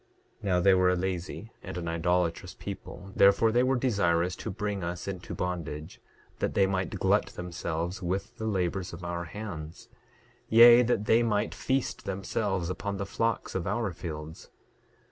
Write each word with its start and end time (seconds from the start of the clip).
9:12 0.39 0.43
Now 0.45 0.59
they 0.59 0.73
were 0.73 0.89
a 0.89 0.95
lazy 0.95 1.51
and 1.61 1.77
an 1.77 1.87
idolatrous 1.87 2.55
people; 2.55 3.11
therefore 3.15 3.51
they 3.51 3.61
were 3.61 3.75
desirous 3.75 4.35
to 4.37 4.49
bring 4.49 4.83
us 4.83 5.07
into 5.07 5.35
bondage, 5.35 6.01
that 6.39 6.55
they 6.55 6.65
might 6.65 6.97
glut 6.97 7.27
themselves 7.27 8.01
with 8.01 8.35
the 8.37 8.47
labors 8.47 8.93
of 8.93 9.03
our 9.03 9.25
hands; 9.25 9.89
yea, 10.49 10.81
that 10.81 11.05
they 11.05 11.21
might 11.21 11.53
feast 11.53 12.05
themselves 12.05 12.67
upon 12.71 12.97
the 12.97 13.05
flocks 13.05 13.53
of 13.53 13.67
our 13.67 13.91
fields. 13.91 14.49